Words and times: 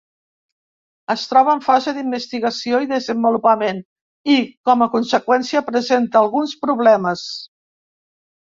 Es 1.13 1.25
troba 1.33 1.51
en 1.57 1.61
fase 1.65 1.93
d'investigació 1.97 2.79
i 2.87 2.89
desenvolupament 2.93 3.83
i, 4.39 4.39
com 4.71 4.87
a 4.87 4.89
conseqüència, 4.97 5.65
presenta 5.71 6.25
alguns 6.25 6.59
problemes. 6.67 7.31